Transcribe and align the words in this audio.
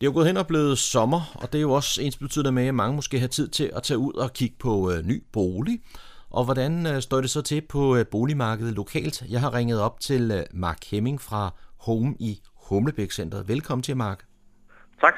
Det 0.00 0.06
er 0.06 0.10
jo 0.10 0.14
gået 0.14 0.26
hen 0.26 0.36
og 0.36 0.46
blevet 0.46 0.78
sommer, 0.78 1.32
og 1.34 1.52
det 1.52 1.58
er 1.58 1.62
jo 1.62 1.72
også 1.72 2.02
ens 2.02 2.16
betydende 2.16 2.52
med, 2.52 2.66
at 2.66 2.74
mange 2.74 2.96
måske 2.96 3.20
har 3.20 3.26
tid 3.26 3.48
til 3.48 3.70
at 3.76 3.82
tage 3.82 3.98
ud 3.98 4.12
og 4.12 4.32
kigge 4.32 4.56
på 4.58 4.90
øh, 4.90 5.06
ny 5.06 5.24
bolig. 5.32 5.80
Og 6.30 6.44
hvordan 6.44 6.86
øh, 6.86 7.02
står 7.02 7.20
det 7.20 7.30
så 7.30 7.42
til 7.42 7.60
på 7.68 7.96
øh, 7.96 8.06
boligmarkedet 8.06 8.74
lokalt? 8.74 9.22
Jeg 9.28 9.40
har 9.40 9.54
ringet 9.54 9.80
op 9.80 10.00
til 10.00 10.30
øh, 10.30 10.42
Mark 10.52 10.84
Hemming 10.90 11.20
fra 11.20 11.54
Home 11.76 12.14
i 12.20 12.40
Humlebæk 12.54 13.12
Centeret. 13.12 13.48
Velkommen 13.48 13.82
til, 13.82 13.96
Mark. 13.96 14.24
Tak. 15.00 15.14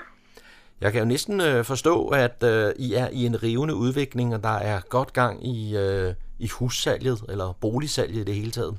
Jeg 0.81 0.93
kan 0.93 1.01
jo 1.01 1.07
næsten 1.07 1.41
øh, 1.41 1.65
forstå, 1.65 2.09
at 2.09 2.43
øh, 2.43 2.73
I 2.79 2.95
er 2.95 3.09
i 3.09 3.27
en 3.27 3.43
rivende 3.43 3.75
udvikling, 3.75 4.35
og 4.35 4.43
der 4.43 4.59
er 4.59 4.81
godt 4.81 5.13
gang 5.13 5.47
i, 5.47 5.77
øh, 5.77 6.15
i 6.39 6.49
hussalget, 6.49 7.25
eller 7.29 7.53
boligsalget 7.61 8.21
i 8.21 8.25
det 8.25 8.35
hele 8.35 8.51
taget. 8.51 8.79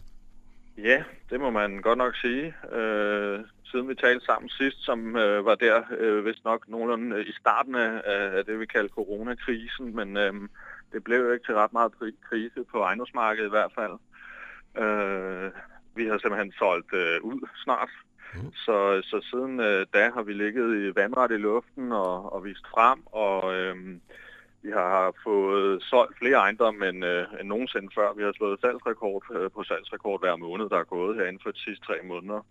Ja, 0.83 1.03
det 1.29 1.39
må 1.39 1.49
man 1.49 1.81
godt 1.81 1.97
nok 1.97 2.15
sige. 2.15 2.55
Øh, 2.71 3.39
siden 3.63 3.89
vi 3.89 3.95
talte 3.95 4.25
sammen 4.25 4.49
sidst, 4.49 4.85
som 4.85 5.15
øh, 5.15 5.45
var 5.45 5.55
der 5.55 5.83
øh, 5.97 6.25
vist 6.25 6.43
nok 6.43 6.67
nogenlunde 6.67 7.15
øh, 7.15 7.27
i 7.27 7.31
starten 7.31 7.75
af, 7.75 8.01
af 8.05 8.45
det, 8.45 8.59
vi 8.59 8.65
kalder 8.65 8.89
coronakrisen, 8.89 9.95
men 9.95 10.17
øh, 10.17 10.33
det 10.91 11.03
blev 11.03 11.19
jo 11.19 11.31
ikke 11.31 11.45
til 11.45 11.55
ret 11.55 11.73
meget 11.73 11.91
krise 12.29 12.63
på 12.71 12.81
ejendomsmarkedet 12.81 13.47
i 13.47 13.49
hvert 13.49 13.71
fald. 13.75 13.93
Øh, 14.85 15.51
vi 15.95 16.07
har 16.07 16.17
simpelthen 16.17 16.51
solgt 16.51 16.93
øh, 16.93 17.21
ud 17.21 17.47
snart, 17.63 17.89
mm. 18.35 18.53
så, 18.53 19.01
så 19.03 19.27
siden 19.31 19.59
øh, 19.59 19.85
da 19.93 20.09
har 20.09 20.21
vi 20.21 20.33
ligget 20.33 20.77
i 20.77 20.95
vandret 20.95 21.31
i 21.31 21.37
luften 21.37 21.91
og, 21.91 22.33
og 22.33 22.43
vist 22.43 22.67
frem, 22.67 22.99
og 23.05 23.55
øh, 23.55 23.75
vi 24.63 24.71
har 24.71 25.13
fået 25.23 25.83
solgt 25.83 26.17
flere 26.17 26.37
ejendomme 26.37 26.89
end, 26.89 27.05
øh, 27.05 27.25
end 27.39 27.47
nogensinde 27.47 27.89
før. 27.95 28.13
Vi 28.13 28.23
har 28.23 28.31
slået 28.31 28.61
salgsrekord 28.61 29.23
øh, 29.35 29.51
på 29.51 29.63
salgsrekord 29.63 30.19
hver 30.21 30.35
måned, 30.35 30.69
der 30.69 30.77
er 30.77 30.83
gået 30.83 31.15
her 31.15 31.25
inden 31.25 31.41
for 31.43 31.51
de 31.51 31.59
sidste 31.59 31.85
tre 31.85 31.97
måneder. 32.03 32.45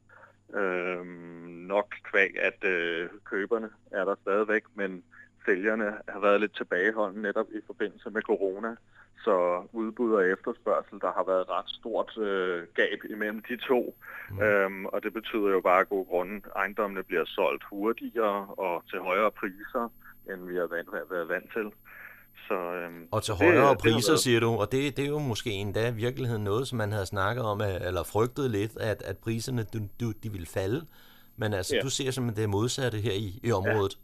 Øh, 0.55 1.07
nok 1.47 1.95
kvæg, 2.05 2.31
at 2.41 2.65
øh, 2.65 3.09
køberne 3.25 3.71
er 3.91 4.05
der 4.05 4.15
stadigvæk, 4.23 4.63
men 4.75 5.03
sælgerne 5.45 5.95
har 6.09 6.21
været 6.21 6.41
lidt 6.41 6.57
tilbageholdende 6.57 7.23
netop 7.23 7.47
i 7.53 7.61
forbindelse 7.67 8.11
med 8.11 8.23
corona. 8.23 8.77
Så 9.25 9.67
udbud 9.73 10.13
og 10.13 10.29
efterspørgsel, 10.29 11.01
der 11.01 11.13
har 11.13 11.25
været 11.25 11.49
ret 11.49 11.69
stort 11.69 12.19
øh, 12.19 12.67
gab 12.75 12.99
imellem 13.11 13.43
de 13.49 13.57
to. 13.57 13.95
Mm. 14.31 14.43
Øhm, 14.43 14.87
og 14.87 15.03
det 15.03 15.13
betyder 15.13 15.51
jo 15.51 15.61
bare 15.61 15.81
af 15.81 15.89
gode 15.89 16.05
grunde, 16.05 16.41
ejendommene 16.57 17.03
bliver 17.03 17.25
solgt 17.25 17.65
hurtigere 17.65 18.47
og 18.47 18.83
til 18.91 18.99
højere 18.99 19.31
priser, 19.31 19.93
end 20.31 20.49
vi 20.49 20.57
har 20.57 20.67
været, 20.67 21.11
været 21.11 21.29
vant 21.29 21.53
til. 21.53 21.73
Så, 22.37 22.55
øhm, 22.55 23.09
og 23.11 23.23
til 23.23 23.35
højere 23.35 23.71
det, 23.71 23.79
priser, 23.79 24.13
det 24.13 24.21
siger 24.21 24.41
du, 24.41 24.51
og 24.51 24.73
det, 24.73 24.97
det 24.97 25.05
er 25.05 25.09
jo 25.09 25.19
måske 25.19 25.51
endda 25.51 25.89
i 25.89 25.95
virkeligheden 25.95 26.45
noget, 26.45 26.69
som 26.69 26.79
man 26.79 26.93
havde 26.93 27.07
snakket 27.07 27.45
om, 27.45 27.61
eller 27.61 28.03
frygtet 28.03 28.51
lidt, 28.51 28.73
at, 28.81 29.03
at 29.03 29.19
priserne 29.19 29.63
de, 29.73 29.89
de, 30.01 30.13
de 30.23 30.33
ville 30.33 30.47
falde. 30.47 30.87
Men 31.37 31.53
altså, 31.55 31.77
ja. 31.77 31.83
du 31.83 31.91
ser 31.91 32.11
simpelthen 32.11 32.43
det 32.43 32.51
modsatte 32.51 32.99
her 32.99 33.13
i, 33.13 33.41
i 33.43 33.53
området. 33.53 33.99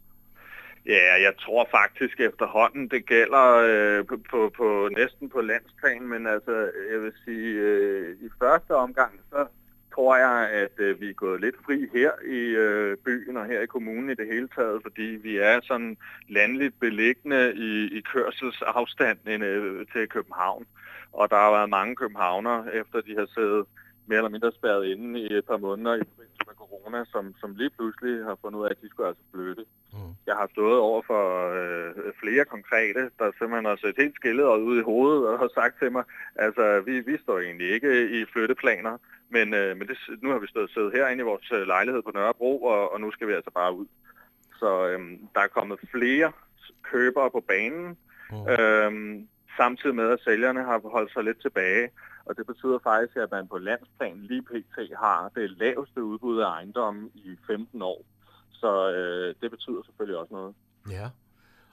Ja. 0.85 0.91
ja, 0.91 1.21
jeg 1.21 1.33
tror 1.39 1.67
faktisk 1.71 2.19
efterhånden, 2.19 2.87
det 2.87 3.05
gælder 3.05 3.47
øh, 3.69 4.05
på, 4.05 4.17
på, 4.31 4.51
på 4.57 4.89
næsten 4.97 5.29
på 5.29 5.41
landsplan, 5.41 6.01
men 6.01 6.27
altså, 6.27 6.55
jeg 6.91 7.01
vil 7.01 7.13
sige, 7.25 7.49
øh, 7.69 8.15
i 8.21 8.29
første 8.39 8.75
omgang, 8.75 9.19
så 9.29 9.45
tror 9.97 10.15
jeg, 10.17 10.49
at 10.63 10.75
øh, 10.77 11.01
vi 11.01 11.09
er 11.09 11.13
gået 11.13 11.41
lidt 11.41 11.55
fri 11.65 11.87
her 11.93 12.11
i 12.25 12.41
øh, 12.65 12.97
byen 13.05 13.37
og 13.37 13.45
her 13.45 13.61
i 13.61 13.65
kommunen 13.65 14.09
i 14.09 14.15
det 14.15 14.27
hele 14.33 14.49
taget, 14.55 14.81
fordi 14.81 15.01
vi 15.01 15.37
er 15.37 15.59
sådan 15.63 15.97
landligt 16.29 16.79
beliggende 16.79 17.53
i, 17.55 17.97
i 17.97 18.01
kørselsafstand 18.01 19.19
øh, 19.29 19.85
til 19.93 20.09
København. 20.09 20.65
Og 21.13 21.29
der 21.29 21.35
har 21.35 21.51
været 21.51 21.69
mange 21.69 21.95
københavner, 21.95 22.63
efter 22.81 23.01
de 23.01 23.15
har 23.17 23.27
siddet 23.35 23.65
mere 24.07 24.17
eller 24.17 24.35
mindre 24.35 24.51
spærret 24.51 24.85
inde 24.85 25.19
i 25.19 25.33
et 25.33 25.45
par 25.45 25.57
måneder 25.57 25.95
i 25.95 26.07
forbindelse 26.09 26.43
med 26.47 26.55
corona, 26.55 27.05
som, 27.13 27.35
som 27.41 27.55
lige 27.55 27.69
pludselig 27.69 28.23
har 28.23 28.37
fundet 28.41 28.59
ud 28.59 28.65
af, 28.65 28.69
at 28.69 28.81
de 28.81 28.89
skulle 28.89 29.07
altså 29.07 29.23
flytte. 29.33 29.65
Mm. 29.93 30.13
Jeg 30.27 30.35
har 30.35 30.47
stået 30.51 30.79
over 30.79 31.01
for 31.01 31.23
øh, 31.57 32.13
flere 32.21 32.45
konkrete, 32.45 33.01
der 33.19 33.31
simpelthen 33.37 33.65
har 33.65 33.79
set 33.81 33.95
helt 33.97 34.15
skillet 34.15 34.43
ud 34.69 34.77
i 34.79 34.87
hovedet 34.91 35.27
og 35.27 35.39
har 35.39 35.49
sagt 35.53 35.75
til 35.79 35.91
mig, 35.91 36.03
altså 36.35 36.81
vi, 36.85 36.99
vi 36.99 37.17
står 37.23 37.39
egentlig 37.39 37.69
ikke 37.75 37.91
i 38.19 38.25
flytteplaner, 38.33 38.97
men, 39.29 39.53
øh, 39.53 39.77
men 39.77 39.87
det, 39.87 39.97
nu 40.21 40.29
har 40.29 40.39
vi 40.39 40.47
stået 40.47 40.69
siddet 40.69 40.91
herinde 40.95 41.21
i 41.21 41.29
vores 41.31 41.51
øh, 41.51 41.67
lejlighed 41.67 42.01
på 42.01 42.11
Nørrebro, 42.13 42.63
og, 42.63 42.93
og 42.93 43.01
nu 43.01 43.11
skal 43.11 43.27
vi 43.27 43.33
altså 43.33 43.51
bare 43.51 43.73
ud. 43.73 43.85
Så 44.59 44.87
øh, 44.87 44.99
der 45.35 45.41
er 45.41 45.55
kommet 45.57 45.79
flere 45.91 46.31
købere 46.91 47.31
på 47.31 47.43
banen, 47.47 47.97
mm. 48.31 48.47
øh, 48.53 48.91
samtidig 49.57 49.95
med, 49.95 50.09
at 50.09 50.19
sælgerne 50.19 50.63
har 50.63 50.89
holdt 50.91 51.13
sig 51.13 51.23
lidt 51.23 51.41
tilbage. 51.41 51.89
Og 52.25 52.37
det 52.37 52.45
betyder 52.47 52.79
faktisk, 52.83 53.17
at 53.17 53.31
man 53.31 53.47
på 53.47 53.57
landsplan 53.57 54.17
lige 54.29 54.41
pt. 54.41 54.77
har 54.97 55.31
det 55.35 55.49
laveste 55.49 56.03
udbud 56.03 56.39
af 56.39 56.49
ejendomme 56.49 57.09
i 57.15 57.37
15 57.47 57.81
år. 57.81 58.01
Så 58.51 58.91
øh, 58.91 59.35
det 59.41 59.51
betyder 59.51 59.81
selvfølgelig 59.85 60.17
også 60.17 60.33
noget. 60.33 60.55
Ja, 60.91 61.09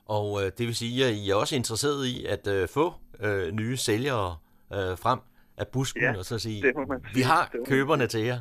og 0.07 0.41
øh, 0.43 0.47
det 0.59 0.67
vil 0.67 0.77
sige, 0.77 1.05
at 1.05 1.13
I 1.13 1.31
er 1.31 1.35
også 1.35 1.57
interesseret 1.57 2.07
i 2.07 2.27
at 2.27 2.47
øh, 2.47 2.69
få 2.69 2.93
øh, 3.21 3.53
nye 3.53 3.77
sælgere 3.77 4.37
øh, 4.73 4.99
frem 4.99 5.19
af 5.57 5.69
busken, 5.69 6.03
ja, 6.03 6.19
og 6.19 6.25
så 6.25 6.39
sige, 6.39 6.63
det 6.63 6.75
sige. 6.75 7.01
vi 7.15 7.21
har 7.21 7.55
køberne 7.67 8.07
til 8.07 8.21
jer. 8.21 8.39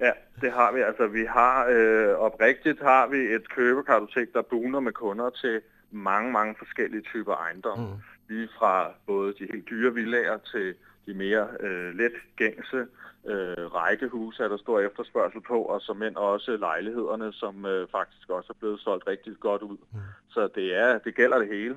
Ja, 0.00 0.10
det 0.40 0.52
har 0.52 0.72
vi. 0.72 0.80
Altså, 0.80 1.06
vi 1.06 1.24
har 1.24 1.66
øh, 1.70 2.18
oprigtigt 2.18 2.82
har 2.82 3.06
vi 3.06 3.16
et 3.16 3.48
købekartotek, 3.48 4.32
der 4.34 4.42
buner 4.42 4.80
med 4.80 4.92
kunder 4.92 5.30
til 5.30 5.60
mange, 5.90 6.32
mange 6.32 6.54
forskellige 6.58 7.02
typer 7.02 7.34
ejendomme. 7.34 7.86
Mm. 7.86 8.00
Lige 8.28 8.48
fra 8.58 8.92
både 9.06 9.34
de 9.38 9.48
helt 9.52 9.68
dyre 9.70 9.94
villager 9.94 10.38
til 10.38 10.74
de 11.06 11.14
mere 11.14 11.48
øh, 11.60 11.94
let 11.94 12.12
gængse 12.36 12.86
øh, 13.26 13.66
rækkehuse, 13.74 14.42
er 14.42 14.48
der 14.48 14.56
stor 14.56 14.80
efterspørgsel 14.80 15.40
på, 15.40 15.62
og 15.62 15.80
som 15.80 16.02
end 16.02 16.16
også 16.16 16.56
lejlighederne, 16.56 17.32
som 17.32 17.66
øh, 17.66 17.88
faktisk 17.90 18.30
også 18.30 18.52
er 18.52 18.58
blevet 18.58 18.80
solgt 18.80 19.06
rigtig 19.06 19.32
godt 19.40 19.62
ud. 19.62 19.76
Mm. 19.92 19.98
Så 20.28 20.48
det 20.54 20.74
er 20.74 20.98
det 20.98 21.14
gælder 21.14 21.38
det 21.38 21.48
hele. 21.48 21.76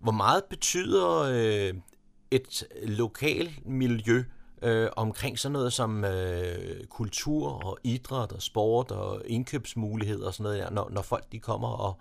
Hvor 0.00 0.12
meget 0.12 0.44
betyder 0.44 1.08
øh, 1.20 1.74
et 2.30 2.64
lokal 2.98 3.48
miljø 3.64 4.22
øh, 4.62 4.88
omkring 4.96 5.38
sådan 5.38 5.52
noget 5.52 5.72
som 5.72 6.04
øh, 6.04 6.84
kultur 6.90 7.66
og 7.66 7.78
idræt 7.84 8.32
og 8.32 8.42
sport 8.42 8.90
og 8.90 9.22
indkøbsmuligheder 9.26 10.26
og 10.26 10.34
sådan 10.34 10.44
noget 10.44 10.62
der, 10.62 10.70
når, 10.70 10.90
når 10.90 11.02
folk 11.02 11.24
de 11.32 11.38
kommer 11.38 11.68
og, 11.68 12.00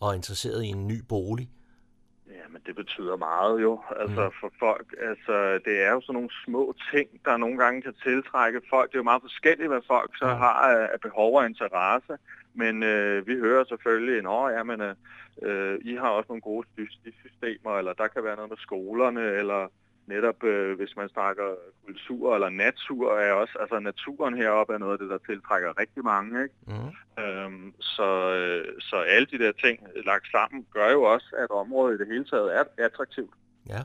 og 0.00 0.10
er 0.10 0.14
interesseret 0.14 0.64
i 0.64 0.66
en 0.66 0.86
ny 0.86 1.02
bolig? 1.08 1.50
Men 2.52 2.62
det 2.66 2.76
betyder 2.76 3.16
meget 3.16 3.62
jo, 3.62 3.80
altså 3.96 4.24
mm. 4.24 4.34
for 4.40 4.52
folk. 4.58 4.94
Altså, 5.00 5.60
det 5.64 5.82
er 5.86 5.90
jo 5.92 6.00
sådan 6.00 6.14
nogle 6.14 6.30
små 6.44 6.74
ting, 6.92 7.08
der 7.24 7.36
nogle 7.36 7.58
gange 7.58 7.82
kan 7.82 7.94
tiltrække 8.02 8.60
folk. 8.70 8.90
Det 8.90 8.94
er 8.94 8.98
jo 8.98 9.10
meget 9.12 9.22
forskelligt, 9.22 9.68
hvad 9.68 9.80
folk 9.86 10.10
så 10.18 10.26
har 10.26 10.54
af 10.94 11.00
behov 11.00 11.36
og 11.38 11.46
interesse. 11.46 12.16
Men 12.54 12.82
øh, 12.82 13.26
vi 13.26 13.34
hører 13.38 13.64
selvfølgelig, 13.64 14.16
at 14.18 14.56
ja, 14.56 14.62
men, 14.62 14.80
øh, 15.42 15.78
I 15.82 15.94
har 15.94 16.08
også 16.08 16.28
nogle 16.28 16.42
gode 16.42 16.66
systemer, 17.22 17.78
eller 17.78 17.92
der 17.92 18.08
kan 18.08 18.24
være 18.24 18.36
noget 18.36 18.50
med 18.50 18.58
skolerne, 18.58 19.22
eller 19.22 19.68
netop 20.06 20.44
øh, 20.44 20.76
hvis 20.76 20.96
man 20.96 21.08
snakker 21.08 21.48
kultur 21.86 22.34
eller 22.34 22.48
natur, 22.48 23.18
er 23.18 23.32
også, 23.32 23.56
altså 23.60 23.78
naturen 23.78 24.34
heroppe 24.36 24.74
er 24.74 24.78
noget 24.78 24.92
af 24.92 24.98
det, 24.98 25.10
der 25.10 25.18
tiltrækker 25.18 25.78
rigtig 25.78 26.04
mange. 26.04 26.42
Ikke? 26.42 26.54
Mm. 26.66 26.92
Øhm, 27.50 27.74
så, 27.80 28.34
øh, 28.34 28.80
så 28.80 28.96
alle 28.96 29.26
de 29.26 29.38
der 29.38 29.52
ting 29.52 29.80
lagt 30.06 30.26
sammen, 30.30 30.66
gør 30.72 30.90
jo 30.90 31.02
også, 31.02 31.26
at 31.38 31.50
området 31.50 31.94
i 31.94 31.98
det 31.98 32.06
hele 32.12 32.24
taget 32.24 32.56
er 32.56 32.64
attraktivt. 32.78 33.34
Ja. 33.68 33.80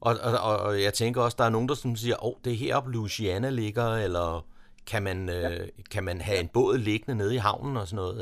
Og, 0.00 0.14
og, 0.42 0.56
og 0.66 0.82
jeg 0.82 0.94
tænker 0.94 1.20
også, 1.20 1.36
der 1.38 1.44
er 1.44 1.50
nogen, 1.50 1.68
der 1.68 1.74
som 1.74 1.96
siger, 1.96 2.24
åh, 2.24 2.28
oh, 2.28 2.34
det 2.44 2.52
er 2.52 2.56
heroppe 2.56 2.92
Louisiana 2.92 3.50
ligger, 3.50 3.96
eller 3.96 4.46
kan 4.90 5.02
man, 5.02 5.28
øh, 5.28 5.34
ja. 5.42 5.50
kan 5.90 6.04
man 6.04 6.20
have 6.20 6.40
en 6.40 6.48
båd 6.48 6.78
liggende 6.78 7.18
nede 7.18 7.34
i 7.34 7.38
havnen 7.38 7.76
og 7.76 7.86
sådan 7.86 7.96
noget? 7.96 8.16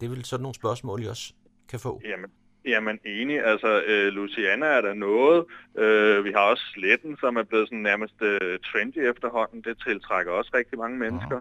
Det 0.00 0.06
er 0.06 0.10
vel 0.10 0.24
sådan 0.24 0.42
nogle 0.42 0.54
spørgsmål, 0.54 1.02
I 1.02 1.06
også 1.06 1.32
kan 1.68 1.80
få? 1.80 2.00
Jamen, 2.04 2.30
Jamen 2.64 2.98
enig, 3.04 3.44
altså 3.44 3.82
øh, 3.86 4.12
Luciana 4.12 4.66
er 4.66 4.80
der 4.80 4.94
noget. 4.94 5.44
Øh, 5.78 6.24
vi 6.24 6.32
har 6.32 6.40
også 6.40 6.62
Sletten, 6.74 7.16
som 7.20 7.36
er 7.36 7.42
blevet 7.42 7.68
sådan 7.68 7.78
nærmest 7.78 8.14
øh, 8.22 8.58
trendy 8.58 8.98
efterhånden. 9.10 9.62
Det 9.62 9.82
tiltrækker 9.86 10.32
også 10.32 10.50
rigtig 10.54 10.78
mange 10.78 10.98
mennesker. 10.98 11.36
Ja. 11.36 11.40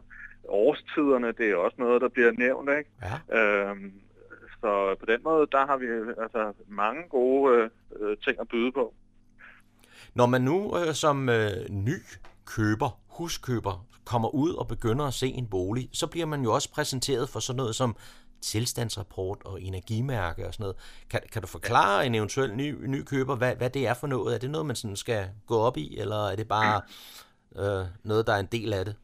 Årstiderne, 0.51 1.31
det 1.31 1.51
er 1.51 1.56
også 1.56 1.75
noget, 1.79 2.01
der 2.01 2.09
bliver 2.09 2.31
nævnt, 2.31 2.70
ikke? 2.70 2.90
Ja. 3.02 3.37
Øhm, 3.40 3.93
så 4.61 4.96
på 4.99 5.05
den 5.05 5.23
måde, 5.23 5.47
der 5.52 5.66
har 5.66 5.78
vi 5.78 5.85
altså 6.22 6.53
mange 6.67 7.03
gode 7.09 7.70
øh, 7.99 8.17
ting 8.17 8.40
at 8.40 8.47
byde 8.47 8.72
på. 8.72 8.93
Når 10.14 10.25
man 10.25 10.41
nu 10.41 10.78
øh, 10.78 10.93
som 10.93 11.29
øh, 11.29 11.70
ny 11.70 11.96
køber, 12.46 12.99
huskøber, 13.08 13.85
kommer 14.05 14.29
ud 14.35 14.53
og 14.53 14.67
begynder 14.67 15.05
at 15.05 15.14
se 15.14 15.28
en 15.28 15.47
bolig, 15.47 15.90
så 15.93 16.08
bliver 16.08 16.25
man 16.25 16.43
jo 16.43 16.53
også 16.53 16.72
præsenteret 16.72 17.29
for 17.29 17.40
sådan 17.40 17.58
noget 17.58 17.75
som 17.75 17.96
tilstandsrapport 18.41 19.37
og 19.46 19.61
energimærke 19.61 20.47
og 20.47 20.53
sådan 20.53 20.64
noget. 20.64 20.75
Kan, 21.09 21.20
kan 21.31 21.41
du 21.41 21.47
forklare 21.47 22.05
en 22.05 22.16
eventuel 22.16 22.53
ny, 22.55 22.85
ny 22.85 23.03
køber, 23.03 23.35
hvad, 23.35 23.55
hvad 23.55 23.70
det 23.70 23.87
er 23.87 23.93
for 23.93 24.08
noget? 24.08 24.35
Er 24.35 24.40
det 24.40 24.52
noget, 24.52 24.67
man 24.67 24.75
sådan 24.75 24.96
skal 24.96 25.29
gå 25.47 25.58
op 25.58 25.78
i, 25.78 25.97
eller 25.97 26.28
er 26.28 26.35
det 26.35 26.47
bare 26.47 26.81
øh, 27.55 27.85
noget, 28.03 28.28
der 28.28 28.34
er 28.34 28.40
en 28.40 28.49
del 28.52 28.73
af 28.73 28.85
det? 28.85 28.96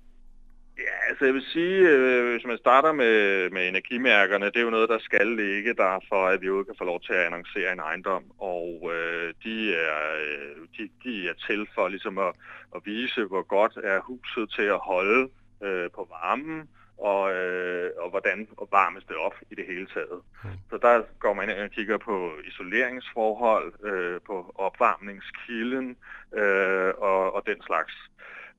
Altså 1.18 1.26
jeg 1.26 1.34
vil 1.34 1.52
sige, 1.54 1.90
øh, 1.90 2.32
hvis 2.32 2.46
man 2.46 2.58
starter 2.58 2.92
med, 2.92 3.50
med 3.50 3.68
energimærkerne, 3.68 4.46
det 4.46 4.58
er 4.58 4.62
jo 4.62 4.70
noget, 4.70 4.90
der 4.90 5.00
skal 5.00 5.28
ligge 5.28 5.74
der, 5.74 6.00
for 6.10 6.28
at 6.28 6.42
vi 6.42 6.48
jo 6.48 6.64
kan 6.64 6.76
få 6.78 6.84
lov 6.84 7.02
til 7.02 7.14
at 7.14 7.26
annoncere 7.26 7.74
en 7.74 7.80
ejendom. 7.80 8.24
Og 8.40 8.92
øh, 8.94 9.34
de, 9.44 9.76
er, 9.76 10.02
øh, 10.26 10.68
de, 10.78 10.90
de 11.04 11.30
er 11.30 11.34
til 11.48 11.68
for 11.76 11.88
ligesom 11.88 12.18
at, 12.18 12.32
at 12.76 12.82
vise, 12.86 13.24
hvor 13.24 13.42
godt 13.42 13.78
er 13.84 14.00
huset 14.00 14.50
til 14.56 14.62
at 14.62 14.80
holde 14.80 15.30
øh, 15.64 15.90
på 15.96 16.08
varmen, 16.10 16.70
og, 16.98 17.34
øh, 17.34 17.92
og 18.02 18.10
hvordan 18.10 18.48
varmes 18.72 19.04
det 19.04 19.16
op 19.16 19.36
i 19.52 19.56
det 19.56 19.66
hele 19.68 19.88
taget. 19.94 20.20
Mm. 20.44 20.50
Så 20.70 20.78
der 20.78 21.02
går 21.20 21.34
man 21.34 21.50
ind 21.50 21.60
og 21.60 21.72
kigger 21.72 21.98
på 21.98 22.32
isoleringsforhold, 22.48 23.74
øh, 23.86 24.20
på 24.26 24.52
opvarmningskilden 24.56 25.98
øh, 26.34 26.94
og, 26.98 27.36
og 27.36 27.44
den 27.46 27.62
slags. 27.62 27.94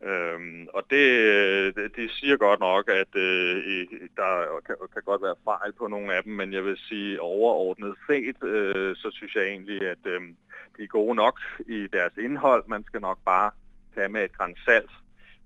Øhm, 0.03 0.69
og 0.75 0.83
det, 0.91 1.77
det, 1.97 2.11
siger 2.11 2.37
godt 2.37 2.61
nok, 2.61 2.91
at 2.91 3.17
øh, 3.17 3.87
der 4.17 4.61
kan, 4.67 4.77
kan 4.93 5.03
godt 5.05 5.23
være 5.23 5.35
fejl 5.45 5.73
på 5.73 5.87
nogle 5.87 6.15
af 6.15 6.23
dem, 6.23 6.33
men 6.33 6.53
jeg 6.53 6.65
vil 6.65 6.77
sige 6.77 7.21
overordnet 7.21 7.95
set, 8.07 8.43
øh, 8.43 8.97
så 8.97 9.11
synes 9.11 9.35
jeg 9.35 9.45
egentlig, 9.45 9.83
at 9.83 10.05
øh, 10.05 10.21
de 10.77 10.83
er 10.83 10.87
gode 10.87 11.15
nok 11.15 11.41
i 11.67 11.87
deres 11.93 12.13
indhold. 12.17 12.65
Man 12.67 12.85
skal 12.85 13.01
nok 13.01 13.19
bare 13.25 13.51
tage 13.95 14.09
med 14.09 14.25
et 14.25 14.33
græns 14.33 14.59
salt, 14.65 14.91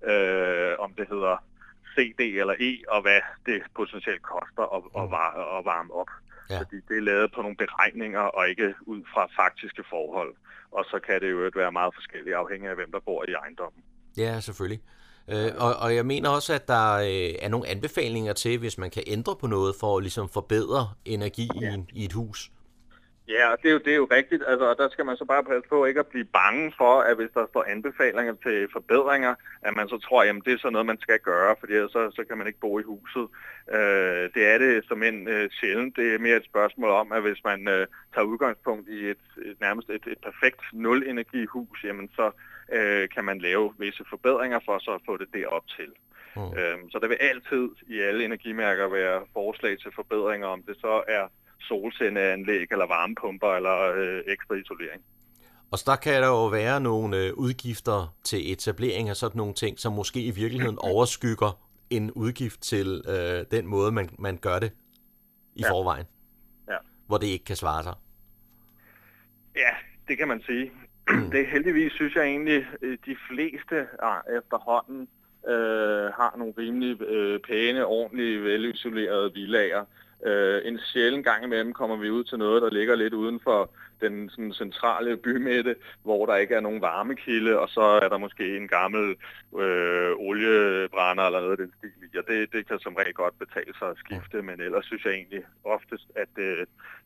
øh, 0.03 0.75
om 0.79 0.93
det 0.93 1.07
hedder 1.09 1.37
CD 1.93 2.19
eller 2.19 2.55
E, 2.59 2.71
og 2.87 3.01
hvad 3.01 3.21
det 3.45 3.63
potentielt 3.75 4.21
koster 4.21 4.75
at, 4.75 5.03
at, 5.03 5.11
var, 5.11 5.57
at 5.57 5.65
varme 5.65 5.93
op. 5.93 6.09
Ja. 6.49 6.59
Fordi 6.59 6.75
det 6.89 6.97
er 6.97 7.01
lavet 7.01 7.31
på 7.31 7.41
nogle 7.41 7.57
beregninger, 7.57 8.19
og 8.19 8.49
ikke 8.49 8.75
ud 8.81 9.01
fra 9.13 9.29
faktiske 9.35 9.83
forhold. 9.89 10.33
Og 10.71 10.85
så 10.85 10.99
kan 10.99 11.21
det 11.21 11.31
jo 11.31 11.51
være 11.55 11.71
meget 11.71 11.93
forskelligt 11.93 12.35
afhængig 12.35 12.69
af, 12.69 12.75
hvem 12.75 12.91
der 12.91 12.99
bor 12.99 13.25
i 13.27 13.33
ejendommen. 13.33 13.83
Ja, 14.17 14.39
selvfølgelig. 14.39 14.81
Øh, 15.27 15.51
og, 15.57 15.75
og 15.75 15.95
jeg 15.95 16.05
mener 16.05 16.29
også, 16.29 16.53
at 16.53 16.67
der 16.67 16.93
øh, 16.93 17.35
er 17.41 17.49
nogle 17.49 17.67
anbefalinger 17.67 18.33
til, 18.33 18.57
hvis 18.57 18.77
man 18.77 18.89
kan 18.89 19.03
ændre 19.07 19.35
på 19.35 19.47
noget 19.47 19.75
for 19.79 19.97
at 19.97 20.03
ligesom 20.03 20.29
forbedre 20.29 20.89
energi 21.05 21.49
ja. 21.61 21.77
i, 21.93 22.05
et 22.05 22.13
hus. 22.13 22.51
Ja, 23.27 23.51
og 23.51 23.57
det 23.61 23.69
er 23.69 23.73
jo, 23.73 23.79
det 23.79 23.93
er 23.93 23.95
jo 23.95 24.07
rigtigt. 24.11 24.43
Altså, 24.47 24.65
og 24.69 24.77
der 24.77 24.89
skal 24.89 25.05
man 25.05 25.17
så 25.17 25.25
bare 25.25 25.43
passe 25.43 25.69
på 25.69 25.85
ikke 25.85 25.99
at 25.99 26.07
blive 26.07 26.25
bange 26.25 26.73
for, 26.77 27.01
at 27.01 27.15
hvis 27.15 27.29
der 27.33 27.45
står 27.49 27.63
anbefalinger 27.63 28.35
til 28.43 28.67
forbedringer, 28.71 29.35
at 29.61 29.75
man 29.75 29.89
så 29.89 29.97
tror, 29.97 30.23
at 30.23 30.45
det 30.45 30.53
er 30.53 30.57
sådan 30.57 30.71
noget, 30.71 30.85
man 30.85 31.01
skal 31.01 31.19
gøre, 31.19 31.55
fordi 31.59 31.73
så, 31.73 32.11
så 32.15 32.23
kan 32.27 32.37
man 32.37 32.47
ikke 32.47 32.59
bo 32.59 32.79
i 32.79 32.83
huset. 32.83 33.27
Øh, 33.71 34.23
det 34.35 34.43
er 34.53 34.57
det 34.57 34.85
som 34.87 35.03
en 35.03 35.27
øh, 35.27 35.49
sjældent. 35.51 35.95
Det 35.95 36.13
er 36.13 36.19
mere 36.19 36.37
et 36.37 36.45
spørgsmål 36.45 36.89
om, 36.89 37.11
at 37.11 37.21
hvis 37.21 37.43
man 37.43 37.67
øh, 37.67 37.87
tager 38.13 38.25
udgangspunkt 38.25 38.89
i 38.89 39.09
et, 39.09 39.23
et 39.45 39.57
nærmest 39.61 39.89
et, 39.89 40.07
et 40.07 40.21
perfekt 40.23 40.61
nul-energihus, 40.73 41.83
jamen 41.83 42.09
så 42.15 42.31
øh, 42.71 43.09
kan 43.09 43.25
man 43.25 43.39
lave 43.39 43.73
visse 43.79 44.03
forbedringer 44.09 44.59
for 44.65 44.79
så 44.79 44.91
at 44.91 45.01
få 45.05 45.17
det 45.17 45.27
derop 45.33 45.67
til. 45.67 45.91
Mm. 46.35 46.41
Øh, 46.41 46.77
så 46.91 46.99
der 47.01 47.07
vil 47.07 47.17
altid 47.19 47.69
i 47.87 47.99
alle 47.99 48.25
energimærker 48.25 48.87
være 48.87 49.21
forslag 49.33 49.79
til 49.79 49.91
forbedringer, 49.95 50.47
om 50.47 50.63
det 50.63 50.77
så 50.81 51.03
er 51.07 51.27
solcelleanlæg 51.67 52.67
eller 52.71 52.87
varmepumper 52.87 53.55
eller 53.55 53.77
øh, 53.95 54.23
ekstra 54.27 54.55
isolering. 54.55 55.01
Og 55.71 55.79
så 55.79 55.83
der 55.87 55.95
kan 55.95 56.21
der 56.21 56.27
jo 56.27 56.47
være 56.47 56.81
nogle 56.81 57.17
øh, 57.17 57.33
udgifter 57.33 58.15
til 58.23 58.51
etablering 58.51 59.09
af 59.09 59.15
sådan 59.15 59.37
nogle 59.37 59.53
ting, 59.53 59.79
som 59.79 59.93
måske 59.93 60.19
i 60.23 60.31
virkeligheden 60.31 60.79
overskygger 60.91 61.59
en 61.89 62.11
udgift 62.11 62.61
til 62.61 63.01
øh, 63.07 63.45
den 63.51 63.67
måde, 63.67 63.91
man, 63.91 64.09
man 64.19 64.37
gør 64.37 64.59
det 64.59 64.71
i 65.55 65.61
ja. 65.61 65.71
forvejen. 65.71 66.05
Ja. 66.69 66.77
Hvor 67.07 67.17
det 67.17 67.27
ikke 67.27 67.45
kan 67.45 67.55
svare 67.55 67.83
sig. 67.83 67.93
Ja, 69.55 69.71
det 70.07 70.17
kan 70.17 70.27
man 70.27 70.41
sige. 70.45 70.71
det 71.33 71.47
heldigvis, 71.47 71.91
synes 71.91 72.15
jeg 72.15 72.23
egentlig, 72.23 72.65
øh, 72.81 72.97
de 73.05 73.15
fleste 73.29 73.87
ah, 73.99 74.21
efterhånden 74.37 75.07
øh, 75.47 76.05
har 76.19 76.33
nogle 76.37 76.53
rimelig 76.57 77.01
øh, 77.01 77.39
pæne, 77.39 77.85
ordentlige, 77.85 78.43
velisolerede 78.43 79.33
villager. 79.33 79.85
Øh, 80.25 80.61
en 80.65 80.79
sjælden 80.79 81.23
gang 81.23 81.43
imellem 81.43 81.73
kommer 81.73 81.95
vi 81.95 82.09
ud 82.09 82.23
til 82.23 82.37
noget, 82.37 82.61
der 82.61 82.69
ligger 82.69 82.95
lidt 82.95 83.13
uden 83.13 83.39
for 83.39 83.69
den 84.01 84.29
sådan, 84.29 84.53
centrale 84.53 85.17
bymætte, 85.17 85.75
hvor 86.03 86.25
der 86.25 86.35
ikke 86.35 86.55
er 86.55 86.59
nogen 86.59 86.81
varmekilde, 86.81 87.59
og 87.59 87.69
så 87.69 87.81
er 87.81 88.09
der 88.09 88.17
måske 88.17 88.57
en 88.57 88.67
gammel 88.67 89.15
øh, 89.59 90.11
oliebrænder 90.17 91.23
eller 91.23 91.39
noget 91.39 91.51
af 91.51 91.57
den 91.57 91.73
stil 91.77 91.91
i. 92.13 92.17
Og 92.17 92.23
det, 92.27 92.53
det 92.53 92.67
kan 92.67 92.79
som 92.79 92.95
regel 92.95 93.13
godt 93.13 93.39
betale 93.39 93.73
sig 93.79 93.89
at 93.89 93.97
skifte, 93.97 94.41
men 94.41 94.61
ellers 94.61 94.85
synes 94.85 95.05
jeg 95.05 95.13
egentlig 95.13 95.43
oftest, 95.63 96.07
at 96.15 96.33
øh, 96.37 96.65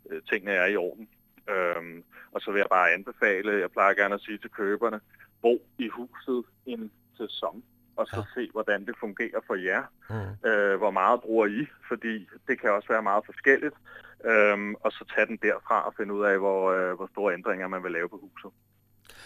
øh, 0.09 0.21
tingene 0.29 0.51
er 0.51 0.65
i 0.65 0.75
orden. 0.75 1.07
Øhm, 1.49 2.03
og 2.31 2.41
så 2.41 2.51
vil 2.51 2.59
jeg 2.59 2.67
bare 2.71 2.93
anbefale, 2.93 3.59
jeg 3.59 3.71
plejer 3.71 3.93
gerne 3.93 4.15
at 4.15 4.21
sige 4.21 4.37
til 4.37 4.49
køberne, 4.49 4.99
bo 5.41 5.61
i 5.77 5.87
huset 5.87 6.43
en 6.65 6.91
sæson 7.17 7.63
og 7.97 8.07
så 8.07 8.17
ja. 8.17 8.41
se, 8.41 8.49
hvordan 8.51 8.85
det 8.85 8.95
fungerer 8.99 9.41
for 9.47 9.55
jer. 9.55 9.83
Mm. 10.09 10.49
Øh, 10.49 10.77
hvor 10.77 10.91
meget 10.91 11.21
bruger 11.21 11.45
I, 11.45 11.67
fordi 11.87 12.27
det 12.47 12.61
kan 12.61 12.69
også 12.71 12.87
være 12.89 13.03
meget 13.03 13.23
forskelligt. 13.25 13.75
Øhm, 14.25 14.75
og 14.75 14.91
så 14.91 15.05
tage 15.15 15.27
den 15.27 15.37
derfra 15.41 15.87
og 15.87 15.93
finde 15.97 16.13
ud 16.13 16.23
af, 16.23 16.37
hvor, 16.37 16.71
øh, 16.71 16.95
hvor 16.95 17.07
store 17.11 17.33
ændringer 17.33 17.67
man 17.67 17.83
vil 17.83 17.91
lave 17.91 18.09
på 18.09 18.19
huset. 18.23 18.51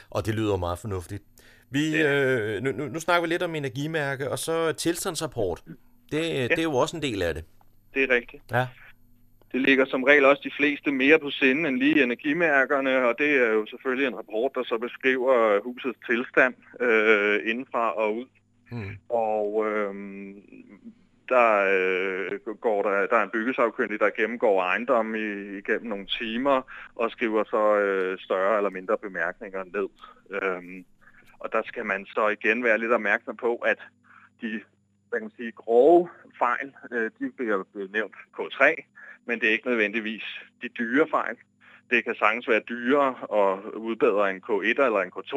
Og 0.09 0.25
det 0.25 0.35
lyder 0.35 0.57
meget 0.57 0.79
fornuftigt. 0.79 1.23
Vi, 1.69 1.97
ja. 1.97 2.55
øh, 2.55 2.63
nu, 2.63 2.71
nu, 2.71 2.85
nu 2.87 2.99
snakker 2.99 3.21
vi 3.21 3.27
lidt 3.27 3.43
om 3.43 3.55
energimærke, 3.55 4.31
og 4.31 4.39
så 4.39 4.73
tilstandsrapport. 4.73 5.63
Det, 6.11 6.21
ja. 6.21 6.47
det 6.47 6.59
er 6.59 6.63
jo 6.63 6.75
også 6.75 6.95
en 6.97 7.01
del 7.01 7.21
af 7.21 7.33
det. 7.33 7.45
Det 7.93 8.03
er 8.03 8.15
rigtigt. 8.15 8.43
Ja. 8.51 8.67
Det 9.51 9.61
ligger 9.61 9.85
som 9.85 10.03
regel 10.03 10.25
også 10.25 10.41
de 10.43 10.51
fleste 10.57 10.91
mere 10.91 11.19
på 11.19 11.29
sinde 11.29 11.69
end 11.69 11.77
lige 11.77 12.03
energimærkerne, 12.03 13.05
og 13.07 13.15
det 13.17 13.31
er 13.35 13.51
jo 13.51 13.65
selvfølgelig 13.65 14.07
en 14.07 14.17
rapport, 14.17 14.51
der 14.55 14.63
så 14.63 14.77
beskriver 14.77 15.61
husets 15.63 15.99
tilstand 16.09 16.55
øh, 16.79 17.49
indenfra 17.49 17.91
og 17.91 18.15
ud. 18.15 18.25
Mm. 18.71 18.97
Og 19.09 19.65
øh, 19.67 19.95
der, 21.29 21.49
øh, 21.71 22.55
går 22.61 22.81
der, 22.83 23.07
der 23.07 23.15
er 23.15 23.23
en 23.23 23.29
byggesagkyndig, 23.29 23.99
der 23.99 24.09
gennemgår 24.09 24.61
ejendommen 24.61 25.15
i, 25.15 25.57
igennem 25.57 25.89
nogle 25.89 26.05
timer 26.05 26.61
og 26.95 27.11
skriver 27.11 27.43
så 27.43 27.75
øh, 27.75 28.19
større 28.19 28.57
eller 28.57 28.69
mindre 28.69 28.97
bemærkninger 28.97 29.63
ned. 29.63 29.89
Øh, 30.29 30.83
og 31.39 31.51
der 31.51 31.61
skal 31.65 31.85
man 31.85 32.05
så 32.05 32.27
igen 32.27 32.63
være 32.63 32.77
lidt 32.77 32.91
opmærksom 32.91 33.37
på, 33.37 33.55
at 33.55 33.77
de 34.41 34.61
hvad 35.11 35.19
kan 35.19 35.25
man 35.25 35.37
sige, 35.37 35.51
grove 35.51 36.09
fejl, 36.37 36.73
øh, 36.91 37.11
de 37.19 37.31
bliver 37.37 37.63
nævnt 37.93 38.15
K3, 38.39 38.63
men 39.25 39.39
det 39.39 39.47
er 39.47 39.53
ikke 39.53 39.67
nødvendigvis 39.67 40.23
de 40.61 40.67
dyre 40.67 41.07
fejl. 41.11 41.37
Det 41.91 42.03
kan 42.05 42.15
sagtens 42.15 42.47
være 42.47 42.61
dyrere 42.69 43.15
at 43.41 43.73
udbedre 43.73 44.29
en 44.31 44.41
K1 44.47 44.85
eller 44.87 45.01
en 45.01 45.11
K2 45.15 45.35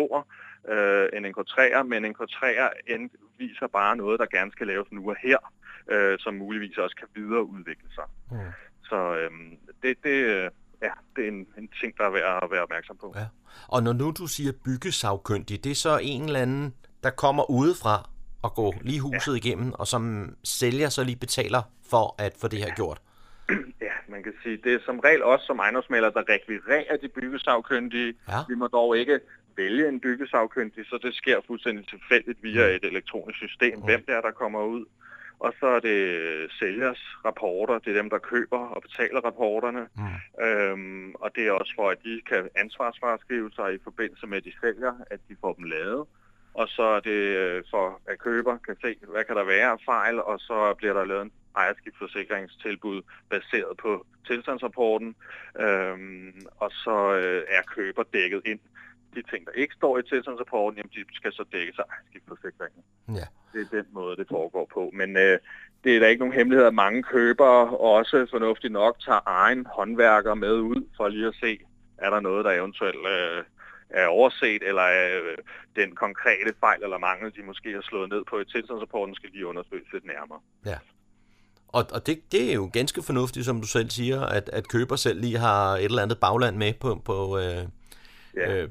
øh, 0.72 1.08
end 1.14 1.26
en 1.26 1.34
K3'er, 1.38 1.82
men 1.82 2.04
en 2.04 2.16
K3'er 2.20 2.68
viser 3.38 3.66
bare 3.66 3.96
noget, 3.96 4.20
der 4.20 4.26
gerne 4.26 4.52
skal 4.52 4.66
laves 4.66 4.88
nu 4.92 5.10
og 5.10 5.16
her, 5.22 5.38
øh, 5.90 6.18
som 6.18 6.34
muligvis 6.34 6.78
også 6.78 6.96
kan 6.96 7.08
videreudvikle 7.14 7.88
sig. 7.94 8.04
Mm. 8.30 8.38
Så 8.82 9.16
øh, 9.16 9.30
det, 9.82 9.96
det, 10.04 10.16
ja, 10.82 10.92
det 11.16 11.24
er 11.24 11.28
en, 11.28 11.46
en 11.58 11.68
ting, 11.80 11.98
der 11.98 12.04
er 12.04 12.10
værd 12.10 12.44
at 12.44 12.50
være 12.50 12.62
opmærksom 12.62 12.96
på. 12.96 13.12
Ja. 13.16 13.26
Og 13.68 13.82
når 13.82 13.92
nu 13.92 14.10
du 14.18 14.26
siger 14.26 14.52
byggesagkyndig, 14.64 15.64
det 15.64 15.70
er 15.70 15.74
så 15.74 15.98
en 16.02 16.22
eller 16.22 16.40
anden, 16.40 16.74
der 17.02 17.10
kommer 17.10 17.50
udefra 17.50 18.08
og 18.42 18.54
går 18.54 18.74
lige 18.82 19.00
huset 19.00 19.32
ja. 19.32 19.36
igennem, 19.36 19.72
og 19.72 19.86
som 19.86 20.34
sælger 20.44 20.88
så 20.88 21.04
lige 21.04 21.16
betaler 21.16 21.62
for 21.90 22.14
at 22.18 22.32
få 22.40 22.48
det 22.48 22.58
her 22.58 22.74
gjort? 22.74 23.00
Man 24.14 24.22
kan 24.22 24.34
sige, 24.42 24.56
det 24.64 24.74
er 24.74 24.78
som 24.84 24.98
regel 24.98 25.22
også 25.22 25.46
som 25.46 25.58
ejendomsmaler, 25.58 26.10
der 26.10 26.28
rekvirerer 26.28 26.96
de 26.96 27.08
byggesagkyndige. 27.08 28.14
Ja. 28.28 28.38
Vi 28.48 28.54
må 28.54 28.66
dog 28.66 28.98
ikke 28.98 29.20
vælge 29.56 29.88
en 29.88 30.00
byggesagkyndig, 30.00 30.86
så 30.86 30.98
det 31.02 31.14
sker 31.14 31.40
fuldstændig 31.46 31.88
tilfældigt 31.88 32.42
via 32.42 32.64
mm. 32.66 32.74
et 32.76 32.84
elektronisk 32.84 33.38
system, 33.38 33.78
mm. 33.78 33.84
hvem 33.84 34.04
det 34.06 34.14
er, 34.14 34.20
der 34.20 34.30
kommer 34.30 34.62
ud. 34.64 34.84
Og 35.38 35.52
så 35.60 35.66
er 35.66 35.80
det 35.80 36.00
sælgers 36.58 37.02
rapporter, 37.24 37.78
det 37.78 37.90
er 37.90 38.02
dem, 38.02 38.10
der 38.10 38.18
køber 38.18 38.58
og 38.58 38.82
betaler 38.82 39.20
rapporterne. 39.20 39.82
Mm. 39.96 40.44
Øhm, 40.44 41.14
og 41.14 41.30
det 41.36 41.46
er 41.46 41.52
også 41.52 41.72
for, 41.78 41.90
at 41.90 41.98
de 42.04 42.20
kan 42.30 42.48
ansvarsfraskrive 42.56 43.50
sig 43.56 43.74
i 43.74 43.78
forbindelse 43.84 44.26
med, 44.26 44.36
at 44.36 44.44
de 44.44 44.52
sælger, 44.60 44.94
at 45.10 45.20
de 45.28 45.36
får 45.40 45.52
dem 45.52 45.64
lavet. 45.64 46.06
Og 46.54 46.68
så 46.68 46.82
er 46.82 47.00
det 47.00 47.20
øh, 47.42 47.62
for, 47.70 48.00
at 48.06 48.18
køber 48.18 48.58
kan 48.66 48.76
se, 48.84 48.96
hvad 49.12 49.24
kan 49.24 49.36
der 49.36 49.44
være 49.44 49.70
af 49.70 49.80
fejl, 49.84 50.20
og 50.20 50.40
så 50.40 50.74
bliver 50.78 50.94
der 50.94 51.04
lavet 51.04 51.22
en 51.22 51.32
ejerskibsforsikringstilbud 51.56 53.03
baseret 53.31 53.77
på 53.77 54.06
tilstandsrapporten, 54.27 55.17
øhm, 55.61 56.46
og 56.56 56.70
så 56.70 57.15
øh, 57.15 57.43
er 57.49 57.63
køber 57.63 58.03
dækket 58.13 58.43
ind. 58.44 58.61
De 59.15 59.23
ting, 59.31 59.46
der 59.46 59.53
ikke 59.53 59.75
står 59.75 59.99
i 59.99 60.03
tilstandsrapporten, 60.03 60.77
jamen, 60.79 60.91
de 60.94 61.15
skal 61.15 61.32
så 61.32 61.44
dækkes 61.53 61.79
af 61.79 61.84
ejerskibsforsikringen. 61.91 62.82
Ja. 63.08 63.27
Det 63.53 63.61
er 63.61 63.77
den 63.77 63.87
måde, 63.93 64.17
det 64.17 64.27
foregår 64.29 64.70
på. 64.75 64.91
Men 64.93 65.17
øh, 65.17 65.39
det 65.84 65.96
er 65.96 66.01
da 66.01 66.06
ikke 66.06 66.19
nogen 66.19 66.34
hemmelighed, 66.34 66.67
at 66.67 66.75
mange 66.75 67.03
købere 67.03 67.79
også 67.79 68.27
fornuftigt 68.31 68.73
nok 68.73 69.01
tager 69.01 69.20
egen 69.27 69.67
håndværker 69.67 70.34
med 70.34 70.53
ud 70.53 70.89
for 70.96 71.08
lige 71.08 71.27
at 71.27 71.34
se, 71.34 71.58
er 71.99 72.11
der 72.11 72.20
noget, 72.20 72.44
der 72.44 72.51
eventuelt 72.51 73.06
øh, 73.06 73.44
er 73.91 74.06
overset, 74.06 74.63
eller 74.63 74.82
er 74.82 75.20
øh, 75.23 75.37
den 75.77 75.94
konkrete 75.94 76.53
fejl 76.61 76.82
eller 76.82 76.99
mangel, 76.99 77.34
de 77.37 77.43
måske 77.43 77.73
har 77.73 77.81
slået 77.81 78.08
ned 78.11 78.25
på 78.25 78.41
i 78.41 78.44
tilstandsrapporten, 78.44 79.15
skal 79.15 79.31
lige 79.31 79.46
undersøges 79.46 79.93
lidt 79.93 80.05
nærmere. 80.05 80.41
Ja. 80.67 80.79
Og, 81.74 81.84
og 81.93 82.06
det, 82.06 82.32
det 82.32 82.50
er 82.50 82.54
jo 82.54 82.70
ganske 82.72 83.02
fornuftigt, 83.02 83.46
som 83.46 83.60
du 83.60 83.66
selv 83.66 83.90
siger, 83.90 84.20
at, 84.20 84.50
at 84.52 84.69
køber 84.69 84.96
selv 84.96 85.20
lige 85.20 85.38
har 85.38 85.76
et 85.76 85.84
eller 85.84 86.02
andet 86.02 86.19
bagland 86.20 86.56
med 86.56 86.72
på, 86.81 87.02
på 87.04 87.38
øh, 87.38 87.64
ja. 88.36 88.62
øh, 88.62 88.69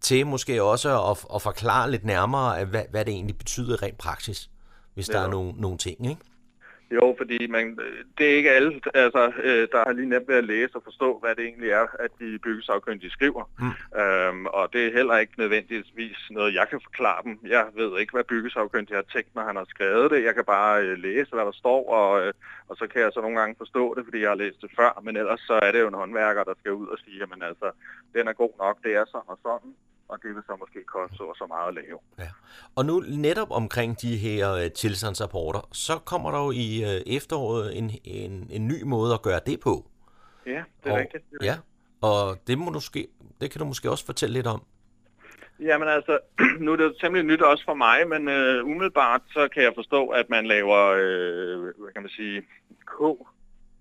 til 0.00 0.26
måske 0.26 0.62
også 0.62 0.88
at, 1.10 1.34
at 1.34 1.42
forklare 1.42 1.90
lidt 1.90 2.04
nærmere, 2.04 2.64
hvad, 2.64 2.82
hvad 2.90 3.04
det 3.04 3.14
egentlig 3.14 3.38
betyder 3.38 3.82
rent 3.82 3.98
praksis, 3.98 4.50
hvis 4.94 5.08
ja. 5.08 5.12
der 5.12 5.20
er 5.20 5.30
nogle, 5.30 5.52
nogle 5.56 5.78
ting, 5.78 6.10
ikke? 6.10 6.20
Jo, 6.90 7.14
fordi 7.18 7.46
man, 7.46 7.78
det 8.18 8.30
er 8.30 8.36
ikke 8.36 8.50
alle, 8.50 8.80
altså, 8.94 9.32
øh, 9.42 9.68
der 9.72 9.78
har 9.86 9.92
lige 9.92 10.08
nemt 10.08 10.28
ved 10.28 10.36
at 10.36 10.44
læse 10.44 10.76
og 10.76 10.82
forstå, 10.84 11.18
hvad 11.18 11.34
det 11.34 11.44
egentlig 11.44 11.70
er, 11.70 11.86
at 11.98 12.10
de 12.20 12.38
byggesagkyndige 12.38 13.10
skriver. 13.10 13.50
Mm. 13.58 14.00
Øhm, 14.00 14.46
og 14.68 14.74
det 14.74 14.86
er 14.86 14.92
heller 14.98 15.16
ikke 15.16 15.38
nødvendigvis 15.38 16.20
noget, 16.30 16.54
jeg 16.54 16.66
kan 16.70 16.80
forklare 16.80 17.22
dem. 17.24 17.38
Jeg 17.56 17.64
ved 17.74 17.90
ikke, 18.00 18.12
hvad 18.12 18.24
byggesagkyndige 18.24 19.00
har 19.00 19.08
tænkt, 19.14 19.34
når 19.34 19.42
han 19.42 19.56
har 19.56 19.66
skrevet 19.68 20.10
det. 20.10 20.24
Jeg 20.24 20.34
kan 20.34 20.44
bare 20.44 20.82
øh, 20.82 20.98
læse, 20.98 21.30
hvad 21.34 21.44
der 21.44 21.56
står, 21.62 21.80
og, 21.98 22.10
øh, 22.22 22.32
og 22.68 22.76
så 22.76 22.86
kan 22.86 23.02
jeg 23.02 23.10
så 23.12 23.20
nogle 23.20 23.38
gange 23.40 23.54
forstå 23.58 23.94
det, 23.94 24.04
fordi 24.04 24.18
jeg 24.20 24.30
har 24.30 24.42
læst 24.44 24.60
det 24.60 24.70
før. 24.76 25.00
Men 25.02 25.16
ellers 25.16 25.40
så 25.40 25.54
er 25.62 25.72
det 25.72 25.80
jo 25.80 25.88
en 25.88 26.00
håndværker, 26.02 26.44
der 26.44 26.54
skal 26.60 26.72
ud 26.72 26.86
og 26.86 26.98
sige, 27.04 27.22
at 27.22 27.42
altså, 27.50 27.68
den 28.14 28.28
er 28.28 28.32
god 28.32 28.54
nok, 28.58 28.76
det 28.84 28.92
er 28.96 29.04
sådan 29.12 29.30
og 29.34 29.38
sådan 29.42 29.74
og 30.08 30.18
det 30.22 30.34
vil 30.34 30.42
så 30.46 30.56
måske 30.60 30.84
koste 30.84 31.16
så, 31.16 31.34
så 31.38 31.46
meget 31.46 31.68
at 31.68 31.74
lave. 31.74 31.98
Ja. 32.18 32.30
Og 32.76 32.86
nu 32.86 32.94
netop 33.00 33.50
omkring 33.50 34.00
de 34.00 34.16
her 34.16 34.54
uh, 34.54 34.72
tilstandsrapporter, 34.72 35.68
så 35.72 35.98
kommer 35.98 36.30
der 36.30 36.40
jo 36.46 36.50
i 36.50 36.68
uh, 36.88 37.14
efteråret 37.16 37.78
en, 37.78 37.90
en, 38.04 38.46
en 38.50 38.68
ny 38.68 38.82
måde 38.82 39.14
at 39.14 39.22
gøre 39.22 39.40
det 39.46 39.60
på. 39.60 39.74
Ja, 40.46 40.62
det 40.84 40.90
er 40.90 40.92
og, 40.92 40.98
rigtigt. 40.98 41.24
Det 41.30 41.38
er 41.40 41.44
ja, 41.44 41.56
og 42.02 42.36
det, 42.46 42.58
må 42.58 42.64
du 42.64 42.72
måske, 42.72 43.08
det 43.40 43.50
kan 43.50 43.58
du 43.58 43.64
måske 43.64 43.90
også 43.90 44.06
fortælle 44.06 44.32
lidt 44.32 44.46
om. 44.46 44.62
Jamen 45.60 45.88
altså, 45.88 46.18
nu 46.64 46.72
er 46.72 46.76
det 46.76 46.96
temmelig 47.00 47.26
nyt 47.26 47.42
også 47.42 47.64
for 47.64 47.74
mig, 47.74 48.08
men 48.08 48.28
uh, 48.28 48.70
umiddelbart 48.70 49.22
så 49.30 49.48
kan 49.54 49.62
jeg 49.62 49.72
forstå, 49.74 50.08
at 50.08 50.30
man 50.30 50.46
laver, 50.46 50.80
uh, 50.92 51.62
hvad 51.82 51.92
kan 51.92 52.02
man 52.02 52.10
sige, 52.10 52.42
K, 52.86 53.00
uh, 53.00 53.16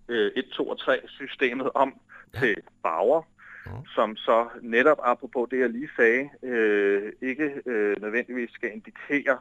1, 0.09 0.45
2 0.53 0.69
og 0.69 0.79
3 0.79 0.99
systemet 1.07 1.69
om 1.73 1.99
ja. 2.33 2.39
til 2.39 2.55
farver 2.81 3.23
mm. 3.71 3.85
som 3.95 4.15
så 4.15 4.47
netop 4.61 4.97
apropos 5.03 5.49
det, 5.51 5.59
jeg 5.59 5.69
lige 5.69 5.89
sagde, 5.95 6.29
øh, 6.43 7.13
ikke 7.21 7.61
øh, 7.65 8.01
nødvendigvis 8.01 8.49
skal 8.51 8.71
indikere 8.73 9.37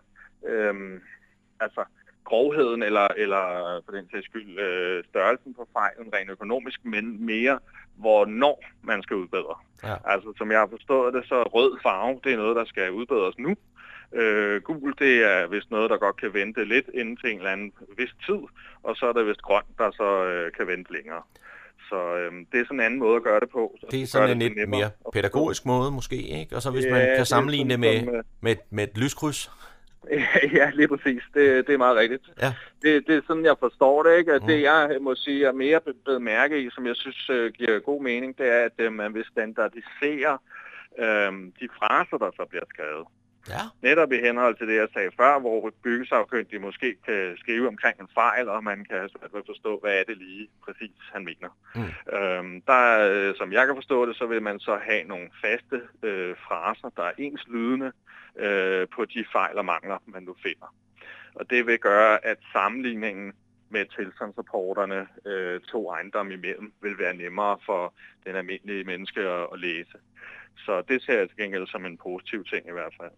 øh, 0.46 1.00
altså 1.60 1.84
grovheden 2.30 2.82
eller, 2.82 3.08
eller 3.16 3.44
for 3.84 3.92
den 3.92 4.06
sags 4.12 4.26
skyld 4.30 4.58
øh, 4.66 5.04
størrelsen 5.10 5.54
på 5.54 5.68
fejlen 5.76 6.08
rent 6.14 6.30
økonomisk, 6.30 6.78
men 6.84 7.26
mere 7.26 7.58
hvornår 7.96 8.64
man 8.82 9.02
skal 9.02 9.16
udbedre. 9.16 9.56
Ja. 9.84 9.94
Altså 10.04 10.32
som 10.38 10.50
jeg 10.50 10.58
har 10.58 10.70
forstået 10.76 11.14
det, 11.14 11.22
så 11.28 11.42
rød 11.42 11.78
farve, 11.82 12.20
det 12.24 12.32
er 12.32 12.36
noget, 12.36 12.56
der 12.56 12.64
skal 12.64 12.90
udbedres 12.90 13.38
nu. 13.38 13.52
Øh, 14.12 14.62
gul, 14.62 14.94
det 14.98 15.14
er 15.32 15.46
vist 15.46 15.70
noget, 15.70 15.90
der 15.90 15.96
godt 15.96 16.16
kan 16.20 16.34
vente 16.34 16.64
lidt 16.64 16.88
inden 16.94 17.16
til 17.16 17.30
en 17.30 17.38
eller 17.38 17.50
anden 17.50 17.72
vis 17.98 18.14
tid, 18.26 18.40
og 18.82 18.96
så 18.96 19.06
er 19.06 19.12
der 19.12 19.22
vist 19.22 19.42
grøn, 19.42 19.62
der 19.78 19.90
så 19.90 20.24
øh, 20.24 20.52
kan 20.52 20.66
vente 20.66 20.92
længere. 20.92 21.22
Så 21.88 22.16
øhm, 22.16 22.46
det 22.52 22.60
er 22.60 22.64
sådan 22.64 22.80
en 22.80 22.86
anden 22.86 22.98
måde 22.98 23.16
at 23.16 23.22
gøre 23.22 23.40
det 23.40 23.50
på. 23.50 23.76
Så 23.80 23.86
det 23.90 24.02
er 24.02 24.06
sådan 24.06 24.30
en 24.30 24.38
lidt 24.38 24.68
mere 24.68 24.90
pædagogisk 25.12 25.66
måde 25.66 25.90
måske, 25.90 26.16
ikke? 26.16 26.56
Og 26.56 26.62
så 26.62 26.70
hvis 26.70 26.84
ja, 26.84 26.90
man 26.90 27.16
kan 27.16 27.26
sammenligne 27.26 27.70
det, 27.70 27.80
med, 27.80 28.00
som, 28.00 28.14
øh, 28.14 28.24
med, 28.40 28.56
med 28.70 28.84
et 28.84 28.98
lyskryds. 28.98 29.50
ja, 30.58 30.70
lige 30.70 30.88
præcis. 30.88 31.22
Det, 31.34 31.66
det 31.66 31.74
er 31.74 31.78
meget 31.78 31.96
rigtigt. 31.96 32.22
Ja. 32.42 32.54
Det, 32.82 33.06
det 33.06 33.16
er 33.16 33.20
sådan, 33.26 33.44
jeg 33.44 33.56
forstår 33.60 34.02
det. 34.02 34.18
Ikke? 34.18 34.32
At 34.32 34.42
mm. 34.42 34.48
Det, 34.48 34.62
jeg 34.62 34.98
må 35.00 35.14
sige, 35.14 35.46
er 35.46 35.52
mere 35.52 35.80
blevet 36.04 36.22
mærke 36.22 36.62
i, 36.62 36.70
som 36.70 36.86
jeg 36.86 36.96
synes 36.96 37.30
uh, 37.30 37.46
giver 37.46 37.78
god 37.78 38.02
mening, 38.02 38.38
det 38.38 38.46
er, 38.46 38.64
at 38.64 38.86
uh, 38.86 38.92
man 38.92 39.14
vil 39.14 39.24
standardisere 39.32 40.38
uh, 40.98 41.34
de 41.60 41.68
fraser, 41.78 42.16
der 42.18 42.30
så 42.36 42.46
bliver 42.50 42.64
skrevet. 42.74 43.06
Ja. 43.48 43.62
Netop 43.82 44.12
i 44.12 44.20
henhold 44.20 44.56
til 44.56 44.68
det, 44.68 44.76
jeg 44.76 44.88
sagde 44.94 45.10
før, 45.16 45.38
hvor 45.38 45.72
byggesagkyndige 45.82 46.58
måske 46.58 46.96
kan 47.06 47.36
skrive 47.36 47.68
omkring 47.68 48.00
en 48.00 48.08
fejl, 48.14 48.48
og 48.48 48.64
man 48.64 48.86
kan 48.90 49.10
forstå, 49.46 49.78
hvad 49.82 49.94
er 49.98 50.04
det 50.08 50.16
lige 50.16 50.48
præcis, 50.64 50.96
han 51.12 51.24
mener. 51.24 51.50
Mm. 51.74 52.16
Øhm, 52.16 52.62
der, 52.66 53.10
øh, 53.12 53.34
som 53.36 53.52
jeg 53.52 53.66
kan 53.66 53.76
forstå 53.76 54.06
det, 54.06 54.16
så 54.16 54.26
vil 54.26 54.42
man 54.42 54.60
så 54.60 54.78
have 54.82 55.04
nogle 55.04 55.28
faste 55.42 55.82
øh, 56.02 56.36
fraser, 56.48 56.88
der 56.96 57.02
er 57.02 57.12
ens 57.18 57.44
lydende 57.48 57.92
øh, 58.38 58.86
på 58.94 59.04
de 59.04 59.24
fejl 59.32 59.58
og 59.58 59.64
mangler, 59.64 59.98
man 60.06 60.22
nu 60.22 60.34
finder. 60.42 60.74
Og 61.34 61.50
det 61.50 61.66
vil 61.66 61.78
gøre, 61.78 62.26
at 62.26 62.38
sammenligningen 62.52 63.32
med 63.68 63.84
tilstandsrapporterne 63.96 65.06
øh, 65.26 65.60
to 65.60 65.90
ejendomme 65.90 66.32
imellem 66.34 66.72
vil 66.82 66.98
være 66.98 67.16
nemmere 67.16 67.58
for 67.66 67.94
den 68.26 68.36
almindelige 68.36 68.84
menneske 68.84 69.20
at, 69.20 69.46
at 69.52 69.58
læse. 69.60 69.98
Så 70.58 70.82
det 70.88 71.02
ser 71.02 71.18
jeg 71.18 71.28
til 71.28 71.36
gengæld 71.36 71.66
som 71.66 71.86
en 71.86 71.98
positiv 71.98 72.44
ting 72.44 72.68
i 72.68 72.72
hvert 72.72 72.94
fald. 73.00 73.10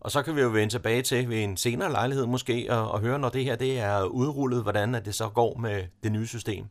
Og 0.00 0.10
så 0.10 0.22
kan 0.22 0.36
vi 0.36 0.40
jo 0.40 0.48
vende 0.48 0.72
tilbage 0.74 1.02
til 1.02 1.28
ved 1.28 1.44
en 1.44 1.56
senere 1.56 1.92
lejlighed 1.92 2.26
måske 2.26 2.66
og, 2.70 2.90
og 2.90 3.00
høre, 3.00 3.18
når 3.18 3.28
det 3.28 3.44
her 3.44 3.56
det 3.56 3.80
er 3.80 4.04
udrullet, 4.04 4.62
hvordan 4.62 4.94
det 4.94 5.14
så 5.14 5.28
går 5.34 5.58
med 5.58 5.84
det 6.02 6.12
nye 6.12 6.26
system. 6.26 6.64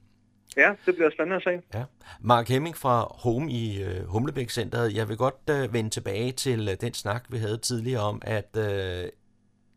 Ja, 0.58 0.74
det 0.86 0.96
bliver 0.96 1.10
spændende 1.12 1.36
at 1.36 1.44
se. 1.44 1.80
Ja. 1.80 1.84
Mark 2.22 2.50
Hemming 2.50 2.78
fra 2.78 3.16
Home 3.20 3.52
i 3.52 3.84
uh, 3.84 4.06
Humlebæk 4.06 4.50
Centeret. 4.50 4.96
Jeg 4.96 5.10
vil 5.10 5.18
godt 5.18 5.50
uh, 5.52 5.74
vende 5.74 5.90
tilbage 5.90 6.32
til 6.32 6.70
uh, 6.70 6.74
den 6.82 6.94
snak, 6.94 7.26
vi 7.30 7.38
havde 7.38 7.58
tidligere 7.58 8.02
om, 8.02 8.22
at 8.26 8.58
uh, 8.58 9.10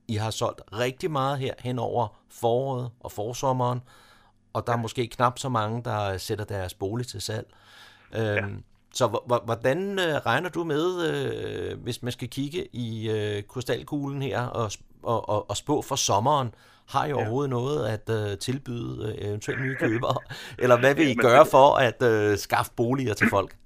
I 0.09 0.15
har 0.15 0.31
solgt 0.31 0.61
rigtig 0.73 1.11
meget 1.11 1.39
her 1.39 1.55
hen 1.59 1.79
over 1.79 2.21
foråret 2.31 2.91
og 3.01 3.13
forsommeren, 3.13 3.81
og 4.53 4.67
der 4.67 4.73
er 4.73 4.77
måske 4.77 5.07
knap 5.07 5.39
så 5.39 5.49
mange, 5.49 5.85
der 5.85 6.19
sætter 6.19 6.45
deres 6.45 6.75
bolig 6.75 7.07
til 7.07 7.21
salg. 7.21 7.47
Uh, 8.13 8.19
ja. 8.19 8.45
Så 8.97 9.07
hvordan 9.45 9.99
øh, 9.99 10.15
regner 10.15 10.49
du 10.49 10.65
med, 10.65 11.07
øh, 11.11 11.83
hvis 11.83 12.03
man 12.03 12.13
skal 12.13 12.29
kigge 12.29 12.69
i 12.73 13.11
øh, 13.11 13.43
krystalkuglen 13.43 14.23
her 14.23 14.43
og, 14.43 14.71
og, 15.03 15.29
og, 15.29 15.51
og 15.51 15.57
spå 15.57 15.83
for 15.83 15.97
sommeren, 15.97 16.55
har 16.89 17.07
I 17.07 17.13
overhovedet 17.13 17.51
ja. 17.51 17.55
noget 17.55 17.89
at 17.95 18.07
øh, 18.19 18.39
tilbyde 18.39 19.17
øh, 19.19 19.29
eventuelt 19.29 19.63
nye 19.63 19.75
købere? 19.75 20.19
Eller 20.63 20.79
hvad 20.81 20.95
vil 20.95 21.09
I 21.09 21.15
gøre 21.15 21.47
for 21.47 21.77
at 21.77 22.03
øh, 22.03 22.37
skaffe 22.37 22.73
boliger 22.77 23.15
til 23.15 23.29
folk? 23.31 23.57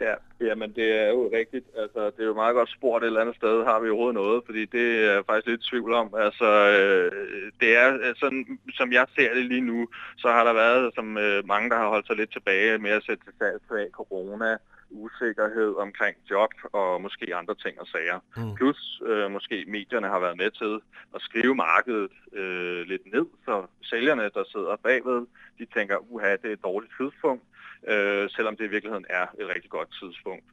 Ja, 0.00 0.14
jamen 0.40 0.72
det 0.72 0.88
er 1.00 1.08
jo 1.08 1.30
rigtigt. 1.34 1.66
Altså, 1.76 2.00
det 2.04 2.20
er 2.20 2.26
jo 2.26 2.34
meget 2.34 2.54
godt 2.54 2.70
spurgt 2.70 3.04
et 3.04 3.06
eller 3.06 3.20
andet 3.20 3.36
sted, 3.36 3.64
har 3.64 3.80
vi 3.80 3.88
overhovedet 3.88 4.14
noget, 4.14 4.42
fordi 4.46 4.64
det 4.64 5.04
er 5.04 5.12
jeg 5.12 5.24
faktisk 5.26 5.46
lidt 5.46 5.64
i 5.64 5.68
tvivl 5.70 5.92
om. 5.92 6.14
Altså, 6.18 6.48
øh, 6.78 7.12
det 7.60 7.76
er 7.76 8.14
sådan, 8.16 8.58
som 8.74 8.92
jeg 8.92 9.06
ser 9.16 9.34
det 9.34 9.44
lige 9.44 9.60
nu, 9.60 9.88
så 10.16 10.28
har 10.28 10.44
der 10.44 10.52
været 10.52 10.94
som 10.94 11.18
øh, 11.18 11.46
mange, 11.46 11.70
der 11.70 11.76
har 11.76 11.88
holdt 11.88 12.06
sig 12.06 12.16
lidt 12.16 12.32
tilbage 12.32 12.78
med 12.78 12.90
at 12.90 13.04
sætte 13.06 13.24
til 13.24 13.34
salg 13.38 13.60
af 13.70 13.86
corona, 13.92 14.56
usikkerhed 14.90 15.74
omkring 15.74 16.16
job 16.30 16.50
og 16.72 17.02
måske 17.02 17.36
andre 17.36 17.54
ting 17.54 17.80
og 17.80 17.86
sager. 17.86 18.18
Mm. 18.36 18.54
Plus 18.54 19.02
øh, 19.06 19.30
måske 19.30 19.64
medierne 19.68 20.08
har 20.08 20.18
været 20.18 20.36
med 20.36 20.50
til 20.50 20.80
at 21.14 21.20
skrive 21.20 21.54
markedet 21.54 22.12
øh, 22.32 22.86
lidt 22.86 23.12
ned, 23.12 23.26
så 23.44 23.66
sælgerne, 23.82 24.30
der 24.34 24.44
sidder 24.52 24.76
bagved, 24.76 25.26
de 25.58 25.66
tænker, 25.74 25.96
uha, 26.12 26.32
det 26.32 26.44
er 26.44 26.52
et 26.52 26.64
dårligt 26.64 26.92
tidspunkt, 27.00 27.44
øh, 27.88 28.30
selvom 28.30 28.56
det 28.56 28.64
i 28.64 28.68
virkeligheden 28.68 29.06
er 29.08 29.26
et 29.40 29.48
rigtig 29.54 29.70
godt 29.70 29.88
tidspunkt. 30.00 30.44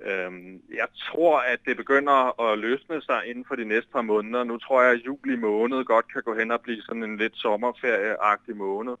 Øhm, 0.00 0.62
jeg 0.74 0.88
tror, 0.98 1.38
at 1.38 1.60
det 1.66 1.76
begynder 1.76 2.40
at 2.40 2.58
løsne 2.58 3.02
sig 3.02 3.22
inden 3.26 3.44
for 3.48 3.54
de 3.54 3.64
næste 3.64 3.90
par 3.92 4.02
måneder. 4.02 4.44
Nu 4.44 4.58
tror 4.58 4.82
jeg, 4.82 4.92
at 4.92 5.06
juli 5.06 5.36
måned 5.36 5.84
godt 5.84 6.12
kan 6.12 6.22
gå 6.22 6.34
hen 6.34 6.50
og 6.50 6.60
blive 6.60 6.82
sådan 6.82 7.02
en 7.02 7.16
lidt 7.16 7.36
sommerferieagtig 7.36 8.56
måned. 8.56 8.94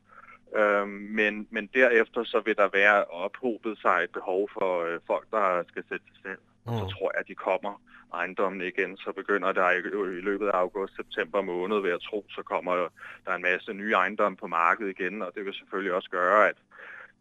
Øhm, 0.56 0.88
men, 0.88 1.48
men 1.50 1.66
derefter 1.74 2.24
så 2.24 2.40
vil 2.44 2.56
der 2.56 2.68
være 2.72 3.04
ophobet 3.04 3.78
sig 3.78 4.00
et 4.04 4.10
behov 4.10 4.50
for 4.52 4.84
øh, 4.84 5.00
folk, 5.06 5.26
der 5.30 5.62
skal 5.68 5.84
sætte 5.88 6.06
sig 6.06 6.22
selv. 6.22 6.38
Mm. 6.66 6.72
Så 6.72 6.94
tror 6.94 7.10
jeg, 7.14 7.20
at 7.20 7.28
de 7.28 7.34
kommer 7.34 7.80
ejendommen 8.14 8.60
igen, 8.60 8.96
så 8.96 9.12
begynder 9.12 9.52
der 9.52 9.70
i, 9.70 9.78
i 10.18 10.20
løbet 10.20 10.46
af 10.46 10.58
august-september 10.58 11.42
måned, 11.42 11.80
ved 11.80 11.90
at 11.90 12.00
tro, 12.00 12.26
så 12.30 12.42
kommer 12.42 12.88
der 13.26 13.34
en 13.34 13.42
masse 13.42 13.72
nye 13.72 13.92
ejendomme 13.92 14.36
på 14.36 14.46
markedet 14.46 14.90
igen, 14.90 15.22
og 15.22 15.32
det 15.34 15.44
vil 15.44 15.54
selvfølgelig 15.54 15.92
også 15.92 16.10
gøre, 16.10 16.48
at 16.48 16.56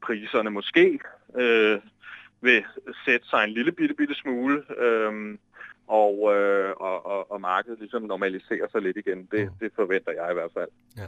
priserne 0.01 0.50
måske 0.50 1.00
øh, 1.35 1.79
vil 2.41 2.65
sætte 3.05 3.27
sig 3.27 3.43
en 3.43 3.50
lille 3.50 3.71
bitte, 3.71 3.95
bitte 3.95 4.15
smule, 4.15 4.63
øh, 4.77 5.38
og, 5.88 6.35
øh, 6.35 6.73
og, 6.77 7.05
og, 7.05 7.31
og 7.31 7.41
markedet 7.41 7.79
ligesom 7.79 8.01
normaliserer 8.01 8.67
sig 8.71 8.81
lidt 8.81 8.97
igen. 8.97 9.27
Det, 9.31 9.45
mm. 9.45 9.51
det 9.59 9.71
forventer 9.75 10.11
jeg 10.11 10.31
i 10.31 10.33
hvert 10.33 10.51
fald. 10.53 10.69
Ja. 10.97 11.07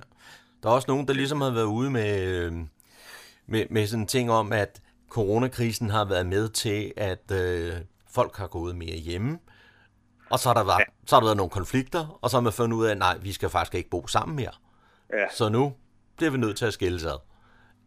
Der 0.63 0.69
er 0.69 0.73
også 0.73 0.91
nogen, 0.91 1.07
der 1.07 1.13
ligesom 1.13 1.41
har 1.41 1.49
været 1.49 1.65
ude 1.65 1.89
med, 1.91 2.27
øh, 2.27 2.53
med, 3.47 3.65
med 3.69 3.87
sådan 3.87 4.07
ting 4.07 4.31
om, 4.31 4.53
at 4.53 4.81
coronakrisen 5.09 5.89
har 5.89 6.05
været 6.05 6.25
med 6.25 6.49
til, 6.49 6.93
at 6.97 7.31
øh, 7.31 7.73
folk 8.11 8.37
har 8.37 8.47
gået 8.47 8.75
mere 8.75 8.95
hjemme, 8.95 9.39
og 10.29 10.39
så 10.39 10.49
har, 10.49 10.53
der 10.53 10.63
været, 10.63 10.79
ja. 10.79 10.83
så 11.05 11.15
har 11.15 11.19
der 11.19 11.27
været 11.27 11.37
nogle 11.37 11.49
konflikter, 11.49 12.19
og 12.21 12.29
så 12.29 12.37
har 12.37 12.41
man 12.41 12.53
fundet 12.53 12.77
ud 12.77 12.85
af, 12.85 12.91
at 12.91 12.97
nej, 12.97 13.17
vi 13.17 13.31
skal 13.31 13.49
faktisk 13.49 13.75
ikke 13.75 13.89
bo 13.89 14.07
sammen 14.07 14.35
mere. 14.35 14.51
Ja. 15.13 15.25
Så 15.31 15.49
nu 15.49 15.73
bliver 16.17 16.31
vi 16.31 16.37
nødt 16.37 16.57
til 16.57 16.65
at 16.65 16.73
skille 16.73 16.99
sig 16.99 17.11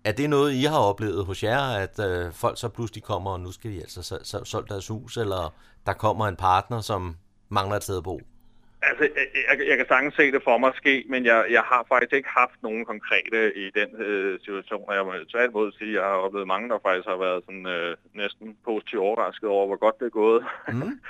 Er 0.05 0.13
det 0.13 0.31
noget, 0.31 0.53
I 0.53 0.63
har 0.65 0.79
oplevet 0.79 1.25
hos 1.25 1.43
jer, 1.43 1.61
at 1.61 1.99
øh, 1.99 2.33
folk 2.33 2.59
så 2.59 2.69
pludselig 2.69 3.03
kommer, 3.03 3.31
og 3.31 3.41
nu 3.41 3.53
skal 3.53 3.71
de 3.71 3.81
altså 3.81 4.19
solgt 4.45 4.71
deres 4.71 4.89
hus, 4.89 5.17
eller 5.17 5.55
der 5.87 5.93
kommer 5.93 6.29
en 6.29 6.37
partner, 6.37 6.81
som 6.81 7.17
mangler 7.49 7.77
et 7.77 7.83
sted 7.83 7.97
at 7.97 8.03
bo? 8.03 8.21
Altså, 8.89 9.05
jeg, 9.49 9.55
jeg 9.71 9.77
kan 9.77 9.89
sagtens 9.89 10.15
se 10.15 10.33
det 10.35 10.43
for 10.49 10.59
mig 10.59 10.73
ske, 10.75 11.05
men 11.13 11.21
jeg, 11.31 11.39
jeg 11.57 11.65
har 11.71 11.83
faktisk 11.93 12.13
ikke 12.13 12.29
haft 12.43 12.59
nogen 12.63 12.85
konkrete 12.85 13.39
i 13.65 13.67
den 13.79 13.91
øh, 14.07 14.41
situation, 14.41 14.85
og 14.89 14.95
jeg 14.95 15.05
må 15.05 15.13
tværtimod 15.33 15.73
sige, 15.79 15.93
at 15.93 15.97
jeg 16.01 16.03
har 16.03 16.19
oplevet 16.27 16.47
mange, 16.47 16.69
der 16.69 16.79
faktisk 16.87 17.09
har 17.13 17.21
været 17.27 17.45
sådan, 17.47 17.67
øh, 17.67 17.97
næsten 18.23 18.57
positivt 18.65 19.03
overrasket 19.09 19.49
over, 19.49 19.67
hvor 19.67 19.77
godt 19.85 19.99
det 20.01 20.07
er 20.07 20.21
gået. 20.25 20.43
Mm. 20.69 21.01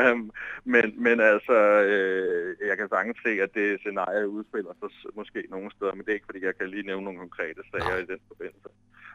um, 0.00 0.20
men, 0.74 0.86
men 1.06 1.16
altså, 1.32 1.56
øh, 1.92 2.56
jeg 2.68 2.76
kan 2.76 2.88
sagtens 2.88 3.18
se, 3.26 3.32
at 3.44 3.50
det 3.54 3.80
scenarie 3.80 4.28
udspiller 4.28 4.72
sig 4.80 4.90
måske 5.20 5.40
nogle 5.54 5.70
steder, 5.76 5.94
men 5.94 6.02
det 6.04 6.10
er 6.10 6.18
ikke, 6.18 6.30
fordi 6.30 6.44
jeg 6.44 6.58
kan 6.58 6.70
lige 6.70 6.86
nævne 6.90 7.04
nogle 7.04 7.18
konkrete 7.24 7.60
sager 7.70 7.94
Nej. 7.94 8.04
i 8.04 8.06
den 8.12 8.20
forbindelse. 8.28 8.68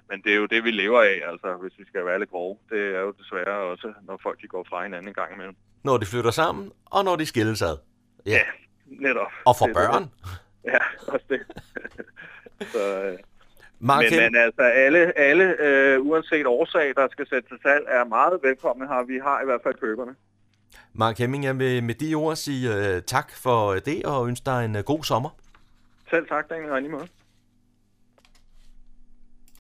Men 0.10 0.22
det 0.24 0.32
er 0.34 0.40
jo 0.44 0.46
det, 0.46 0.64
vi 0.64 0.72
lever 0.72 1.02
af, 1.02 1.22
altså, 1.32 1.50
hvis 1.62 1.74
vi 1.78 1.86
skal 1.86 2.06
være 2.06 2.20
lidt 2.20 2.30
grove. 2.30 2.58
Det 2.70 2.96
er 2.96 3.00
jo 3.00 3.12
desværre 3.20 3.58
også, 3.72 3.94
når 4.08 4.20
folk 4.24 4.42
de 4.42 4.48
går 4.48 4.66
fra 4.70 4.84
hinanden 4.84 5.08
en 5.08 5.14
gang 5.14 5.34
imellem. 5.34 5.56
Når 5.84 5.98
de 5.98 6.06
flytter 6.06 6.32
sammen, 6.32 6.72
og 6.86 7.04
når 7.06 7.16
de 7.16 7.26
skilles 7.26 7.62
ad. 7.62 7.78
Ja, 8.26 8.32
ja 8.32 8.42
netop. 8.86 9.32
Og 9.46 9.56
for 9.56 9.70
børn. 9.74 10.12
Ja, 10.66 10.78
også 11.08 11.26
det. 11.30 11.42
så, 12.74 13.04
øh. 13.04 13.18
Mark 13.80 14.04
men, 14.12 14.20
men 14.20 14.36
altså 14.36 14.62
alle, 14.62 15.20
alle 15.20 15.56
øh, 15.60 16.02
uanset 16.02 16.46
årsag, 16.46 16.94
der 16.96 17.08
skal 17.12 17.28
sætte 17.30 17.50
til 17.50 17.58
salg, 17.62 17.86
er 17.88 18.04
meget 18.04 18.40
velkomne 18.44 18.88
her. 18.88 19.04
Vi 19.04 19.20
har 19.24 19.42
i 19.42 19.46
hvert 19.46 19.62
fald 19.64 19.76
køberne. 19.76 20.16
Mark 20.94 21.18
Hemming, 21.18 21.44
jeg 21.44 21.60
vil 21.60 21.84
med 21.84 21.96
de 21.96 22.16
ord 22.16 22.36
sige 22.36 22.70
uh, 22.70 23.04
tak 23.04 23.32
for 23.44 23.74
det, 23.74 24.06
og 24.06 24.28
ønsker 24.28 24.52
dig 24.52 24.66
en 24.66 24.76
uh, 24.76 24.82
god 24.82 25.04
sommer. 25.04 25.30
Selv 26.10 26.28
tak, 26.28 26.50
Daniel, 26.50 26.72
og 26.72 26.82
lige 26.82 26.92
måde. 26.92 27.08